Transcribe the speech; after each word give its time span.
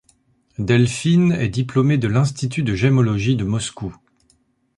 Delphine 0.57 1.31
est 1.31 1.49
diplômée 1.49 1.99
de 1.99 2.07
l'Institut 2.07 2.63
de 2.63 2.73
Gemmologie 2.73 3.35
de 3.35 3.43
Moscou. 3.43 3.95